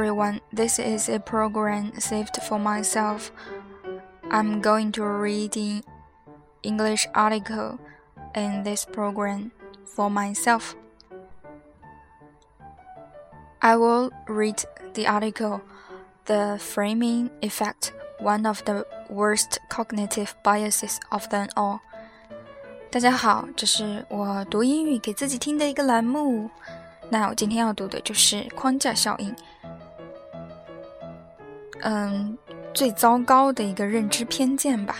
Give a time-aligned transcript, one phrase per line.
[0.00, 0.40] everyone.
[0.52, 3.30] This is a program saved for myself.
[4.30, 5.82] I'm going to read an
[6.62, 7.78] English article
[8.34, 9.52] in this program
[9.84, 10.74] for myself.
[13.60, 14.62] I will read
[14.94, 15.60] the article
[16.26, 21.80] The Framing Effect, one of the worst cognitive biases of them all.
[22.90, 26.50] 大家好，这是我读英语给自己听的一个栏目。
[27.08, 29.34] 那我今天要读的就是框架效应。
[31.82, 32.36] 嗯，
[32.74, 34.96] 最糟糕的一个认知偏见吧。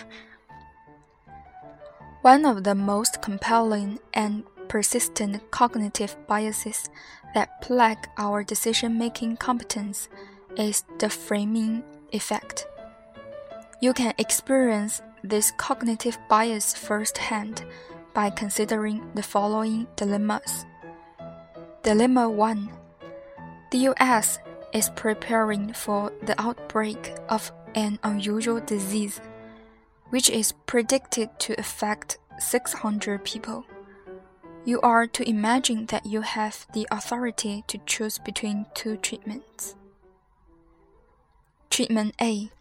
[2.22, 6.86] One of the most compelling and persistent cognitive biases
[7.34, 10.08] that plague our decision making competence
[10.56, 12.66] is the framing effect.
[13.80, 17.62] You can experience this cognitive bias firsthand
[18.12, 20.64] by considering the following dilemmas.
[21.82, 22.68] Dilemma 1
[23.70, 24.38] The US
[24.73, 29.21] is preparing for the outbreak of an unusual disease,
[30.09, 33.65] which is predicted to affect 600 people.
[34.63, 39.75] You are to imagine that you have the authority to choose between two treatments.
[41.69, 42.51] Treatment A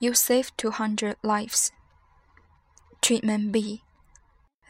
[0.00, 1.72] You save 200 lives.
[3.00, 3.82] Treatment B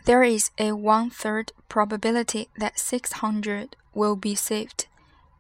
[0.05, 4.87] There is a one third probability that 600 will be saved,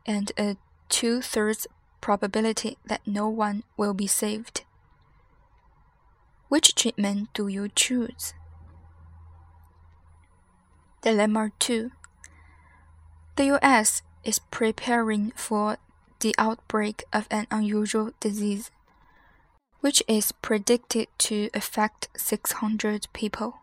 [0.06, 0.56] and a
[0.88, 1.66] two thirds
[2.00, 4.62] probability that no one will be saved.
[6.48, 8.34] Which treatment do you choose?
[11.02, 11.90] Dilemma 2
[13.36, 15.78] The US is preparing for
[16.20, 18.70] the outbreak of an unusual disease,
[19.80, 23.58] which is predicted to affect 600 people.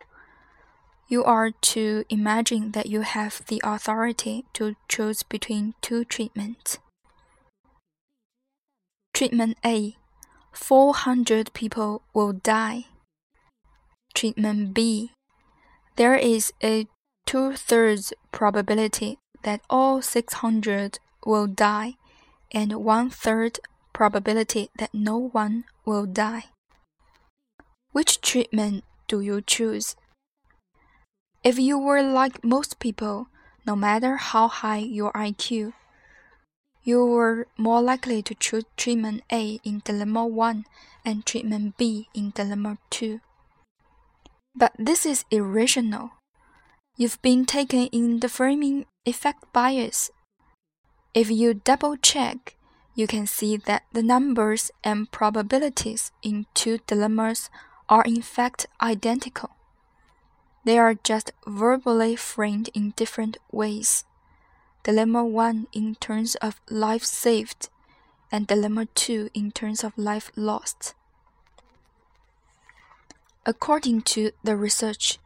[1.07, 6.79] You are to imagine that you have the authority to choose between two treatments.
[9.13, 9.95] Treatment A
[10.53, 12.85] 400 people will die.
[14.15, 15.11] Treatment B
[15.97, 16.87] There is a
[17.27, 21.93] two thirds probability that all 600 will die,
[22.51, 23.59] and one third
[23.93, 26.45] probability that no one will die.
[27.91, 29.95] Which treatment do you choose?
[31.43, 33.27] If you were like most people,
[33.67, 35.73] no matter how high your IQ,
[36.83, 40.65] you were more likely to choose treatment A in dilemma 1
[41.05, 43.19] and treatment B in dilemma 2.
[44.55, 46.11] But this is irrational.
[46.97, 50.11] You've been taken in the framing effect bias.
[51.13, 52.55] If you double check,
[52.95, 57.49] you can see that the numbers and probabilities in two dilemmas
[57.89, 59.51] are in fact identical.
[60.65, 64.05] They are just verbally framed in different ways.
[64.83, 67.69] Dilemma 1 in terms of life saved,
[68.31, 70.93] and Dilemma 2 in terms of life lost.
[73.45, 75.19] According to the research,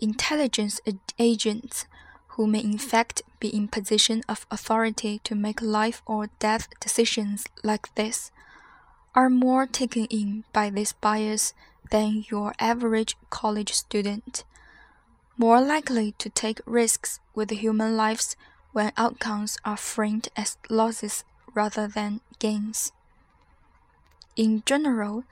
[0.00, 0.80] intelligence
[1.18, 1.86] agents
[2.28, 7.46] who may in fact be in position of authority to make life or death decisions
[7.62, 8.32] like this
[9.14, 11.54] are more taken in by this bias
[11.92, 14.42] than your average college student
[15.36, 18.36] more likely to take risks with human lives
[18.74, 21.24] when outcomes are framed as losses
[21.54, 22.92] rather than gains.
[24.36, 25.24] In general,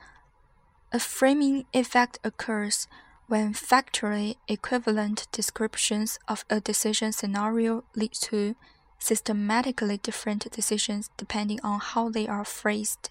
[0.91, 2.89] a framing effect occurs
[3.27, 8.57] when factually equivalent descriptions of a decision scenario lead to
[8.99, 13.11] systematically different decisions depending on how they are phrased.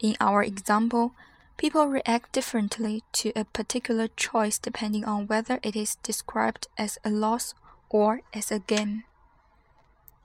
[0.00, 1.14] In our example,
[1.60, 7.10] People react differently to a particular choice depending on whether it is described as a
[7.10, 7.52] loss
[7.90, 9.04] or as a gain.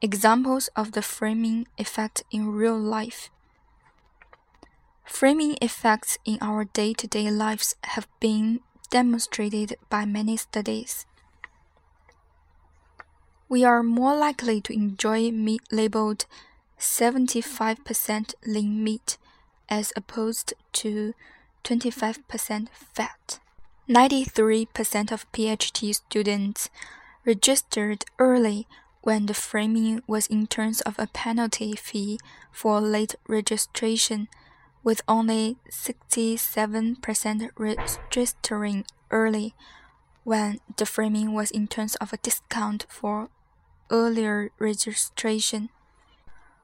[0.02, 3.30] Examples of the framing effect in real life.
[5.06, 11.06] Framing effects in our day to day lives have been demonstrated by many studies.
[13.48, 16.26] We are more likely to enjoy meat labeled
[16.80, 19.18] 75% lean meat
[19.70, 21.14] as opposed to
[21.64, 23.40] 25% fat.
[23.88, 26.70] 93% of PhD students
[27.26, 28.68] registered early
[29.06, 32.20] when the framing was in terms of a penalty fee
[32.52, 34.28] for late registration,
[34.84, 39.54] with only 67% registering early
[40.24, 43.30] when the framing was in terms of a discount for
[43.92, 45.70] earlier registration.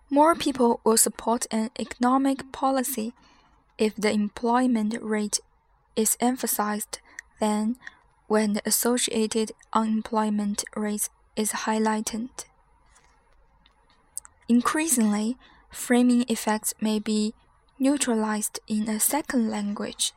[0.09, 3.13] More people will support an economic policy
[3.77, 5.39] if the employment rate
[5.95, 6.97] is emphasized
[7.39, 7.75] than
[8.25, 11.09] when the associated unemployment rate
[11.41, 12.29] is highlighted.
[14.47, 15.37] Increasingly,
[15.71, 17.33] framing effects may be
[17.79, 20.13] neutralized in a second language.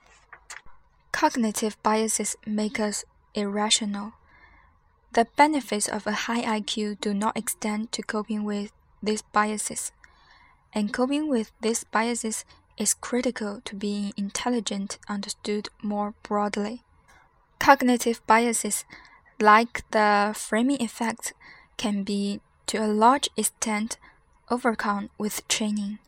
[1.12, 3.04] Cognitive biases make us
[3.34, 4.12] irrational.
[5.12, 8.72] The benefits of a high IQ do not extend to coping with
[9.02, 9.92] these biases,
[10.74, 12.44] and coping with these biases
[12.76, 16.82] is critical to being intelligent understood more broadly.
[17.60, 18.84] Cognitive biases,
[19.40, 21.32] like the framing effect,
[21.76, 23.98] can be to a large extent
[24.50, 25.98] overcome with training.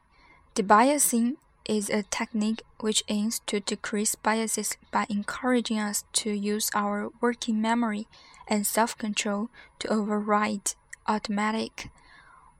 [0.55, 1.37] Debiasing
[1.69, 7.61] is a technique which aims to decrease biases by encouraging us to use our working
[7.61, 8.07] memory
[8.47, 9.51] and self control
[9.81, 10.73] to override
[11.07, 11.91] automatic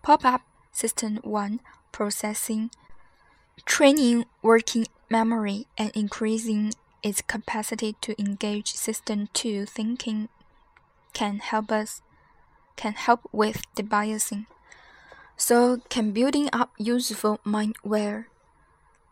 [0.03, 0.43] pop up
[0.73, 1.61] system 1
[1.93, 2.71] processing,
[3.65, 6.73] training working memory, and increasing
[7.03, 10.29] its capacity to engage system 2 thinking
[11.17, 12.03] can help us
[12.77, 14.45] can help with debiasing.
[15.39, 18.27] So can building up useful mindware.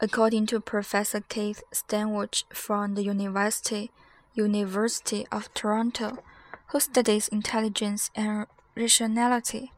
[0.02, 3.90] According to Professor Keith Stanovich from the University
[4.34, 6.18] University of Toronto,
[6.68, 8.46] who studies intelligence and
[8.76, 9.72] rationality,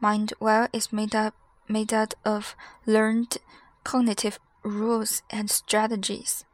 [0.00, 1.34] mindware is made up
[1.66, 2.54] made up of
[2.86, 3.38] learned
[3.82, 6.44] cognitive rules and strategies.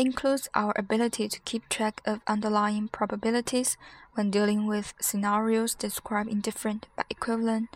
[0.00, 3.76] Includes our ability to keep track of underlying probabilities
[4.14, 7.68] when dealing with scenarios described in different but equivalent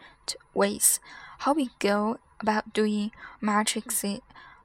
[0.55, 1.01] ways.
[1.41, 3.11] How we go about doing
[3.43, 4.21] matrices,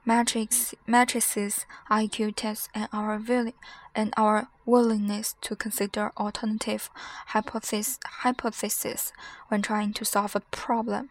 [0.05, 3.51] matrix, matrices, IQ tests, and our will,
[3.93, 6.89] and our willingness to consider alternative
[7.27, 9.11] hypotheses, hypotheses
[9.49, 11.09] when trying to solve a problem.